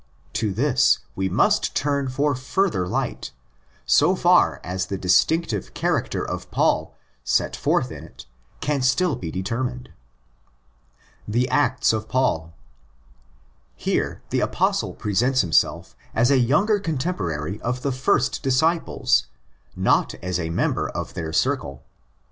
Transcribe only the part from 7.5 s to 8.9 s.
forth in it can